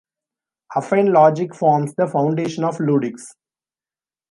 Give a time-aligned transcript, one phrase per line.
[0.75, 3.35] Affine logic forms the foundation of ludics.